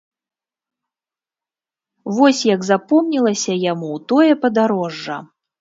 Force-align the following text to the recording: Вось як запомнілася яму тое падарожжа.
Вось 2.17 2.41
як 2.51 2.67
запомнілася 2.71 3.61
яму 3.71 3.93
тое 4.11 4.29
падарожжа. 4.47 5.25